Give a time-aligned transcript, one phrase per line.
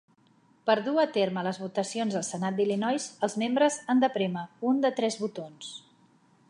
[0.69, 4.83] Per dur a terme les votacions al Senat d'Illinois, els membres han de prémer un
[4.87, 5.71] de tres botons.